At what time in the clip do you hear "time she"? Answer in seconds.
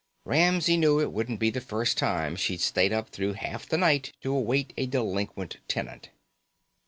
1.95-2.57